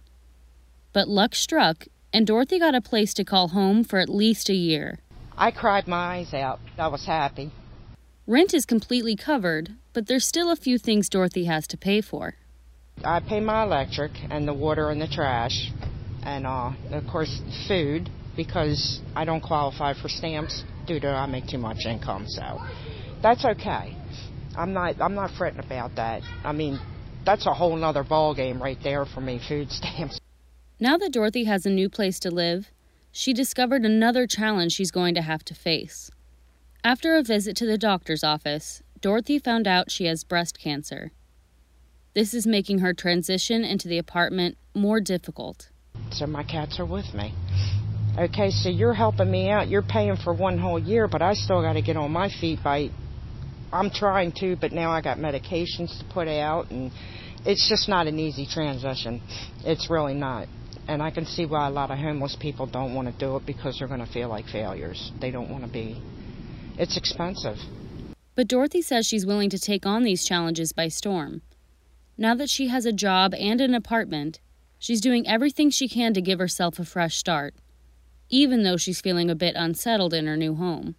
But 0.94 1.08
luck 1.08 1.34
struck, 1.34 1.88
and 2.14 2.28
Dorothy 2.28 2.60
got 2.60 2.76
a 2.76 2.82
place 2.82 3.12
to 3.16 3.24
call 3.24 3.48
home 3.48 3.84
for 3.84 3.98
at 3.98 4.08
least 4.08 4.50
a 4.50 4.54
year. 4.54 5.00
I 5.36 5.50
cried 5.50 5.88
my 5.88 6.18
eyes 6.18 6.34
out. 6.36 6.60
I 6.78 6.90
was 6.90 7.08
happy. 7.08 7.52
Rent 8.32 8.54
is 8.54 8.66
completely 8.66 9.18
covered, 9.18 9.72
but 9.92 10.08
there's 10.08 10.26
still 10.26 10.52
a 10.52 10.56
few 10.56 10.78
things 10.78 11.10
Dorothy 11.10 11.44
has 11.48 11.68
to 11.68 11.76
pay 11.76 12.00
for. 12.00 12.36
I 13.04 13.20
pay 13.20 13.42
my 13.42 13.64
electric 13.64 14.14
and 14.30 14.48
the 14.48 14.54
water 14.54 14.90
and 14.90 15.02
the 15.02 15.08
trash, 15.08 15.70
and 16.24 16.48
uh, 16.48 16.72
of 16.92 17.06
course 17.12 17.42
food 17.68 18.10
because 18.38 19.02
I 19.18 19.26
don't 19.26 19.42
qualify 19.42 19.96
for 20.02 20.08
stamps 20.08 20.64
due 20.88 20.98
to 21.02 21.10
I 21.10 21.26
make 21.26 21.48
too 21.48 21.58
much 21.58 21.80
income. 21.86 22.26
So 22.26 22.62
that's 23.22 23.44
okay. 23.44 23.98
I'm 24.56 24.72
not 24.72 25.02
I'm 25.02 25.14
not 25.14 25.32
fretting 25.38 25.60
about 25.60 25.98
that. 25.98 26.22
I 26.46 26.54
mean, 26.54 26.80
that's 27.26 27.46
a 27.48 27.54
whole 27.54 27.76
nother 27.76 28.06
ball 28.06 28.34
game 28.34 28.64
right 28.64 28.78
there 28.82 29.04
for 29.04 29.20
me. 29.20 29.42
Food 29.46 29.70
stamps. 29.72 30.22
Now 30.80 30.98
that 31.00 31.12
Dorothy 31.12 31.44
has 31.44 31.66
a 31.66 31.70
new 31.70 31.90
place 31.90 32.18
to 32.22 32.32
live, 32.32 32.68
she 33.12 33.34
discovered 33.34 33.84
another 33.84 34.26
challenge 34.26 34.72
she's 34.72 34.92
going 34.92 35.16
to 35.16 35.22
have 35.22 35.44
to 35.44 35.54
face. 35.54 36.10
After 36.84 37.16
a 37.16 37.22
visit 37.22 37.56
to 37.58 37.68
the 37.68 37.78
doctor's 37.78 38.24
office, 38.24 38.82
Dorothy 39.02 39.38
found 39.38 39.68
out 39.68 39.92
she 39.92 40.06
has 40.06 40.24
breast 40.24 40.58
cancer. 40.60 41.12
This 42.16 42.34
is 42.34 42.48
making 42.48 42.80
her 42.80 42.92
transition 42.92 43.64
into 43.64 43.88
the 43.88 44.00
apartment 44.00 44.58
more 44.74 45.00
difficult. 45.00 45.70
So 46.10 46.26
my 46.26 46.44
cats 46.44 46.80
are 46.80 46.86
with 46.86 47.14
me. 47.14 47.36
Okay, 48.18 48.50
so 48.50 48.68
you're 48.68 48.96
helping 48.96 49.30
me 49.30 49.52
out. 49.52 49.68
You're 49.70 49.84
paying 49.84 50.16
for 50.16 50.34
one 50.34 50.58
whole 50.58 50.80
year, 50.80 51.08
but 51.08 51.22
I 51.22 51.34
still 51.34 51.62
got 51.62 51.74
to 51.74 51.84
get 51.84 51.98
on 51.98 52.10
my 52.10 52.30
feet 52.42 52.58
by. 52.64 52.90
I'm 53.72 53.92
trying 53.92 54.32
to, 54.40 54.56
but 54.56 54.72
now 54.72 54.90
I 54.90 55.02
got 55.02 55.20
medications 55.20 56.00
to 56.00 56.06
put 56.12 56.28
out, 56.28 56.72
and 56.72 56.92
it's 57.46 57.70
just 57.70 57.90
not 57.90 58.08
an 58.08 58.18
easy 58.18 58.48
transition. 58.48 59.22
It's 59.64 59.88
really 59.88 60.16
not. 60.16 60.48
And 60.88 61.04
I 61.04 61.12
can 61.12 61.28
see 61.28 61.46
why 61.46 61.68
a 61.68 61.72
lot 61.72 61.92
of 61.92 62.00
homeless 62.00 62.36
people 62.42 62.66
don't 62.66 62.96
want 62.96 63.08
to 63.08 63.14
do 63.24 63.36
it 63.36 63.46
because 63.46 63.78
they're 63.78 63.88
going 63.88 64.04
to 64.04 64.12
feel 64.12 64.30
like 64.30 64.46
failures. 64.48 65.12
They 65.22 65.30
don't 65.30 65.52
want 65.52 65.64
to 65.64 65.70
be 65.70 66.02
it's 66.78 66.98
expensive. 66.98 67.58
But 68.36 68.48
Dorothy 68.48 68.82
says 68.82 69.06
she's 69.06 69.26
willing 69.26 69.50
to 69.50 69.60
take 69.60 69.86
on 69.86 70.04
these 70.04 70.26
challenges 70.26 70.72
by 70.72 70.88
storm. 70.88 71.42
Now 72.18 72.36
that 72.36 72.50
she 72.50 72.68
has 72.68 72.86
a 72.86 72.94
job 72.94 73.34
and 73.34 73.60
an 73.62 73.74
apartment, 73.74 74.40
she's 74.80 75.02
doing 75.02 75.28
everything 75.28 75.70
she 75.70 75.90
can 75.90 76.14
to 76.14 76.22
give 76.22 76.40
herself 76.40 76.80
a 76.80 76.86
fresh 76.86 77.16
start, 77.16 77.54
even 78.30 78.64
though 78.64 78.78
she's 78.78 79.02
feeling 79.02 79.30
a 79.30 79.36
bit 79.36 79.56
unsettled 79.56 80.14
in 80.14 80.28
her 80.28 80.38
new 80.38 80.56
home. 80.56 80.96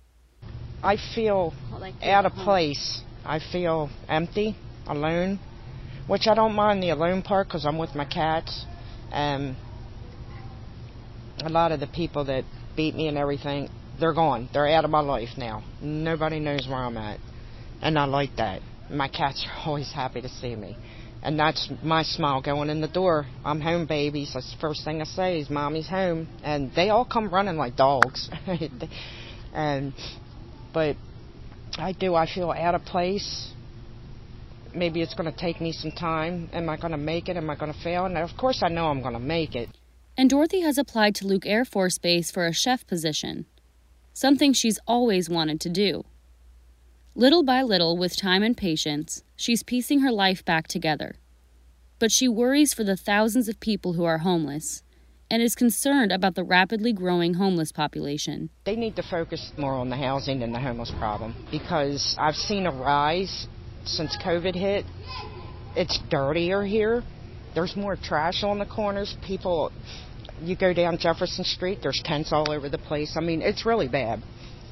I 0.83 0.97
feel 1.15 1.55
out 2.03 2.27
of 2.27 2.33
place. 2.33 3.03
I 3.25 3.39
feel 3.39 3.89
empty, 4.09 4.57
alone, 4.87 5.39
which 6.09 6.27
I 6.27 6.35
don't 6.35 6.55
mind 6.55 6.83
the 6.83 6.91
alone 6.91 7.23
part 7.23 7.47
because 7.47 7.65
I'm 7.65 7.79
with 7.79 7.95
my 7.95 8.05
cats. 8.05 8.67
Um, 9.13 9.57
a 11.45 11.49
lot 11.49 11.73
of 11.73 11.81
the 11.81 11.87
people 11.87 12.25
that 12.25 12.45
beat 12.77 12.95
me 12.95 13.07
and 13.09 13.17
everything, 13.17 13.69
they're 13.99 14.15
gone. 14.15 14.49
They're 14.53 14.69
out 14.69 14.85
of 14.85 14.91
my 14.91 15.01
life 15.01 15.31
now. 15.37 15.63
Nobody 15.81 16.41
knows 16.41 16.67
where 16.69 16.79
I'm 16.79 16.97
at. 16.97 17.19
And 17.81 17.99
I 17.99 18.05
like 18.05 18.37
that. 18.37 18.63
My 18.91 19.09
cats 19.09 19.47
are 19.49 19.63
always 19.69 19.93
happy 19.93 20.21
to 20.21 20.29
see 20.29 20.55
me. 20.55 20.77
And 21.25 21.39
that's 21.39 21.71
my 21.85 22.03
smile 22.03 22.43
going 22.43 22.69
in 22.69 22.81
the 22.81 22.89
door. 22.89 23.27
I'm 23.45 23.61
home, 23.61 23.87
babies. 23.87 24.33
That's 24.35 24.51
the 24.53 24.59
first 24.61 24.85
thing 24.85 25.01
I 25.01 25.05
say 25.05 25.39
is 25.39 25.49
mommy's 25.49 25.89
home. 25.89 26.29
And 26.43 26.73
they 26.75 26.91
all 26.91 27.05
come 27.05 27.33
running 27.33 27.57
like 27.57 27.77
dogs. 27.77 28.29
and, 29.55 29.95
but 30.75 30.97
I 31.79 31.93
do. 31.93 32.17
I 32.17 32.27
feel 32.27 32.51
out 32.51 32.75
of 32.75 32.83
place. 32.83 33.53
Maybe 34.75 35.01
it's 35.01 35.15
going 35.15 35.31
to 35.31 35.39
take 35.39 35.61
me 35.61 35.71
some 35.71 35.93
time. 35.93 36.49
Am 36.53 36.69
I 36.69 36.77
going 36.77 36.91
to 36.91 36.99
make 36.99 37.29
it? 37.29 37.37
Am 37.37 37.49
I 37.51 37.57
going 37.57 37.73
to 37.73 37.79
fail? 37.81 38.07
And 38.07 38.19
of 38.19 38.31
course 38.37 38.61
I 38.65 38.69
know 38.69 38.87
I'm 38.87 39.01
going 39.01 39.15
to 39.15 39.21
make 39.21 39.55
it. 39.55 39.69
And 40.17 40.29
Dorothy 40.29 40.63
has 40.63 40.77
applied 40.77 41.15
to 41.17 41.27
Luke 41.27 41.47
Air 41.47 41.65
Force 41.65 41.99
Base 41.99 42.31
for 42.33 42.47
a 42.47 42.53
chef 42.53 42.87
position 42.87 43.47
something 44.13 44.53
she's 44.53 44.79
always 44.87 45.29
wanted 45.29 45.61
to 45.61 45.69
do. 45.69 46.05
Little 47.15 47.43
by 47.43 47.63
little, 47.63 47.97
with 47.97 48.17
time 48.17 48.43
and 48.43 48.57
patience, 48.57 49.23
she's 49.37 49.63
piecing 49.63 50.01
her 50.01 50.11
life 50.11 50.45
back 50.45 50.67
together. 50.67 51.17
But 51.99 52.11
she 52.11 52.27
worries 52.27 52.73
for 52.73 52.85
the 52.85 52.97
thousands 52.97 53.49
of 53.49 53.61
people 53.61 53.93
who 53.93 54.05
are 54.05 54.19
homeless 54.19 54.83
and 55.31 55.43
is 55.43 55.55
concerned 55.55 56.13
about 56.13 56.35
the 56.35 56.45
rapidly 56.45 56.93
growing 56.93 57.35
homeless 57.35 57.73
population. 57.73 58.51
They 58.65 58.77
need 58.77 58.97
to 58.97 59.03
focus 59.03 59.53
more 59.57 59.73
on 59.73 59.89
the 59.89 59.97
housing 59.97 60.41
than 60.41 60.53
the 60.53 60.61
homeless 60.61 60.93
problem 60.99 61.35
because 61.51 62.17
I've 62.19 62.35
seen 62.35 62.67
a 62.67 62.71
rise 62.71 63.47
since 63.85 64.17
COVID 64.23 64.55
hit. 64.55 64.85
It's 65.75 65.99
dirtier 66.11 66.63
here. 66.65 67.03
There's 67.55 67.77
more 67.77 67.97
trash 67.97 68.43
on 68.43 68.59
the 68.59 68.67
corners. 68.67 69.17
People 69.27 69.73
you 70.45 70.57
go 70.57 70.73
down 70.73 70.99
Jefferson 70.99 71.45
Street, 71.45 71.79
there's 71.83 72.01
tents 72.05 72.33
all 72.33 72.51
over 72.51 72.69
the 72.69 72.79
place. 72.79 73.17
I 73.17 73.21
mean, 73.21 73.43
it's 73.43 73.65
really 73.67 73.89
bad. 73.89 74.23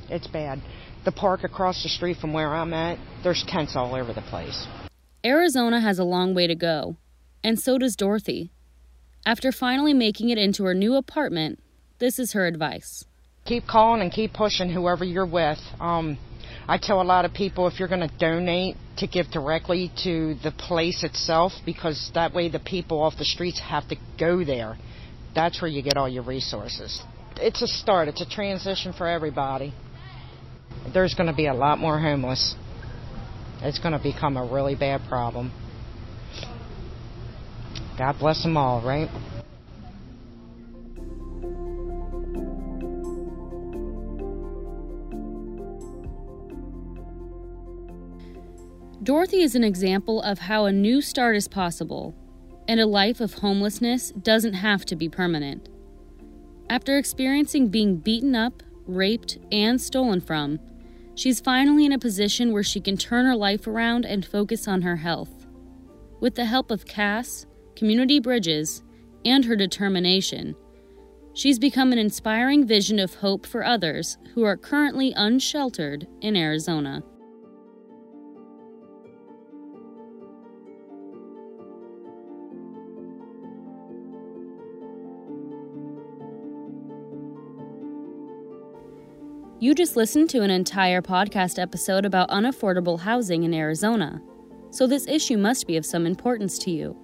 It's 0.09 0.27
bad. 0.27 0.61
The 1.05 1.13
park 1.13 1.45
across 1.45 1.83
the 1.83 1.89
street 1.89 2.19
from 2.19 2.33
where 2.33 2.55
I'm 2.55 2.75
at, 2.75 2.99
there's 3.23 3.45
tents 3.49 3.75
all 3.77 3.95
over 3.95 4.13
the 4.13 4.23
place. 4.23 4.67
Arizona 5.25 5.81
has 5.81 5.99
a 5.99 6.05
long 6.05 6.35
way 6.35 6.47
to 6.47 6.55
go, 6.55 6.97
and 7.45 7.59
so 7.59 7.79
does 7.79 7.97
Dorothy. 7.97 8.51
After 9.25 9.53
finally 9.53 9.95
making 9.95 10.31
it 10.31 10.39
into 10.39 10.65
her 10.65 10.75
new 10.75 10.95
apartment, 10.95 11.59
this 11.99 12.19
is 12.19 12.33
her 12.33 12.47
advice. 12.47 13.05
Keep 13.45 13.67
calling 13.67 14.01
and 14.01 14.13
keep 14.13 14.33
pushing 14.33 14.71
whoever 14.71 15.05
you're 15.05 15.27
with. 15.27 15.59
Um, 15.79 16.19
I 16.67 16.79
tell 16.79 17.01
a 17.01 17.05
lot 17.05 17.25
of 17.25 17.33
people 17.33 17.67
if 17.67 17.79
you're 17.79 17.89
going 17.89 18.07
to 18.07 18.19
donate 18.19 18.77
to 18.99 19.07
give 19.07 19.27
directly 19.31 19.91
to 20.05 20.35
the 20.43 20.53
place 20.53 21.05
itself 21.05 21.53
because 21.65 22.11
that 22.15 22.33
way 22.33 22.49
the 22.49 22.59
people 22.59 23.03
off 23.03 23.15
the 23.19 23.25
streets 23.25 23.61
have 23.61 23.89
to 23.89 23.97
go 24.19 24.45
there 24.45 24.77
that's 25.35 25.61
where 25.63 25.71
you 25.71 25.83
get 25.83 25.97
all 25.97 26.09
your 26.09 26.25
resources. 26.25 27.03
It's 27.37 27.63
a 27.63 27.67
start, 27.67 28.09
it's 28.09 28.21
a 28.21 28.29
transition 28.29 28.93
for 28.93 29.07
everybody. 29.07 29.73
There's 30.93 31.15
going 31.15 31.29
to 31.29 31.35
be 31.35 31.47
a 31.47 31.55
lot 31.55 31.79
more 31.79 31.99
homeless. 31.99 32.55
It's 33.63 33.79
going 33.79 33.93
to 33.93 34.03
become 34.03 34.37
a 34.37 34.45
really 34.45 34.75
bad 34.75 35.03
problem. 35.09 35.53
God 37.99 38.17
bless 38.19 38.43
them 38.43 38.57
all, 38.57 38.83
right? 38.83 39.09
Dorothy 49.03 49.43
is 49.43 49.55
an 49.55 49.65
example 49.65 50.23
of 50.23 50.39
how 50.39 50.67
a 50.67 50.73
new 50.73 51.01
start 51.01 51.37
is 51.37 51.49
possible 51.49 52.15
and 52.71 52.79
a 52.79 52.87
life 52.87 53.21
of 53.21 53.35
homelessness 53.35 54.13
doesn't 54.13 54.53
have 54.53 54.85
to 54.85 54.95
be 54.95 55.09
permanent. 55.09 55.69
After 56.69 56.97
experiencing 56.97 57.67
being 57.67 57.97
beaten 57.97 58.37
up, 58.37 58.63
raped, 58.87 59.39
and 59.51 59.81
stolen 59.81 60.21
from, 60.21 60.61
she's 61.17 61.41
finally 61.41 61.85
in 61.85 61.91
a 61.91 61.99
position 61.99 62.53
where 62.53 62.63
she 62.63 62.81
can 62.81 62.97
turn 62.97 63.27
her 63.27 63.35
life 63.35 63.67
around 63.67 64.05
and 64.05 64.25
focus 64.25 64.69
on 64.69 64.83
her 64.83 64.95
health. 64.95 65.49
With 66.21 66.37
the 66.37 66.45
help 66.45 66.71
of 66.71 66.87
Cass, 66.87 67.45
Community 67.75 68.21
Bridges, 68.21 68.85
and 69.25 69.47
her 69.47 69.57
determination, 69.57 70.55
she's 71.35 71.59
become 71.59 71.91
an 71.91 71.99
inspiring 71.99 72.69
vision 72.69 73.01
of 73.01 73.15
hope 73.15 73.47
for 73.47 73.65
others 73.65 74.17
who 74.35 74.45
are 74.45 74.57
currently 74.57 75.13
unsheltered 75.17 76.07
in 76.21 76.37
Arizona. 76.37 77.03
You 89.63 89.75
just 89.75 89.95
listened 89.95 90.31
to 90.31 90.41
an 90.41 90.49
entire 90.49 91.03
podcast 91.03 91.59
episode 91.59 92.07
about 92.07 92.31
unaffordable 92.31 92.99
housing 92.99 93.43
in 93.43 93.53
Arizona, 93.53 94.23
so 94.71 94.87
this 94.87 95.07
issue 95.07 95.37
must 95.37 95.67
be 95.67 95.77
of 95.77 95.85
some 95.85 96.07
importance 96.07 96.59
to 96.61 96.71
you. 96.71 96.97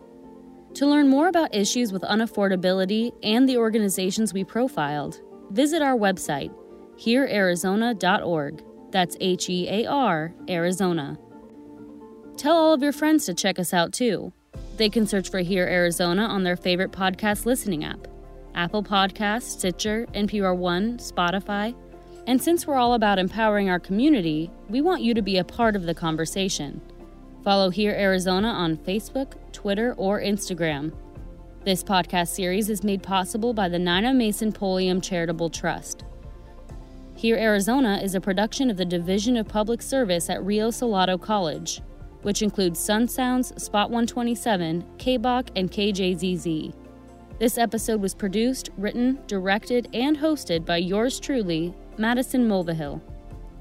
To 0.73 0.87
learn 0.87 1.07
more 1.07 1.29
about 1.29 1.55
issues 1.55 1.93
with 1.93 2.01
unaffordability 2.01 3.13
and 3.23 3.47
the 3.47 3.59
organizations 3.59 4.33
we 4.33 4.43
profiled, 4.43 5.21
visit 5.51 5.83
our 5.83 5.97
website, 5.97 6.51
heararizona.org. 6.97 8.65
That's 8.91 9.19
H 9.21 9.51
E 9.51 9.69
A 9.69 9.85
R, 9.85 10.33
Arizona. 10.49 11.19
Tell 12.39 12.57
all 12.57 12.73
of 12.73 12.83
your 12.83 12.93
friends 12.93 13.27
to 13.27 13.35
check 13.35 13.59
us 13.59 13.75
out 13.75 13.93
too. 13.93 14.33
They 14.79 14.89
can 14.89 15.07
search 15.07 15.31
for 15.31 15.41
Hear 15.41 15.67
Arizona 15.67 16.23
on 16.23 16.43
their 16.43 16.57
favorite 16.57 16.93
podcast 16.93 17.45
listening 17.45 17.85
app 17.85 18.09
Apple 18.55 18.83
Podcasts, 18.83 19.59
Stitcher, 19.59 20.07
NPR 20.15 20.57
One, 20.57 20.97
Spotify, 20.97 21.75
and 22.27 22.43
since 22.43 22.67
we're 22.67 22.75
all 22.75 22.95
about 22.95 23.19
empowering 23.19 23.71
our 23.71 23.79
community, 23.79 24.51
we 24.69 24.81
want 24.81 25.03
you 25.03 25.15
to 25.15 25.23
be 25.23 25.39
a 25.39 25.45
part 25.45 25.77
of 25.77 25.85
the 25.85 25.95
conversation. 25.95 26.81
Follow 27.45 27.71
Hear 27.71 27.93
Arizona 27.93 28.49
on 28.49 28.77
Facebook, 28.77 29.35
Twitter, 29.53 29.95
or 29.97 30.21
Instagram. 30.21 30.93
This 31.65 31.85
podcast 31.85 32.29
series 32.29 32.69
is 32.69 32.83
made 32.83 33.03
possible 33.03 33.55
by 33.55 33.69
the 33.69 33.79
Nina 33.79 34.13
Mason 34.13 34.53
Pulliam 34.53 35.01
Charitable 35.01 35.51
Trust. 35.51 36.05
Hear 37.15 37.37
Arizona 37.37 38.01
is 38.03 38.17
a 38.17 38.21
production 38.21 38.71
of 38.71 38.77
the 38.77 38.85
Division 38.85 39.37
of 39.37 39.47
Public 39.47 39.81
Service 39.81 40.29
at 40.29 40.45
Rio 40.45 40.71
Salado 40.71 41.17
College, 41.17 41.81
which 42.23 42.43
includes 42.43 42.81
Sun 42.81 43.07
Sounds, 43.07 43.49
Spot 43.63 43.89
127, 43.89 44.83
KBAQ, 44.99 45.49
and 45.55 45.71
KJZZ. 45.71 46.75
This 47.39 47.57
episode 47.57 48.01
was 48.01 48.15
produced, 48.15 48.71
written, 48.77 49.21
directed, 49.29 49.89
and 49.95 50.19
hosted 50.19 50.67
by 50.67 50.79
yours 50.79 51.21
truly, 51.21 51.73
Madison 51.99 52.47
Mulvihill. 52.47 53.01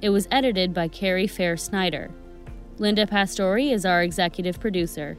It 0.01 0.10
was 0.10 0.27
edited 0.30 0.74
by 0.74 0.89
Carrie 0.89 1.27
Fair 1.27 1.56
Snyder. 1.56 2.12
Linda 2.77 3.06
Pastori 3.06 3.72
is 3.72 3.86
our 3.86 4.04
executive 4.04 4.60
producer. 4.60 5.18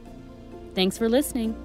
Thanks 0.75 0.97
for 0.97 1.09
listening. 1.09 1.55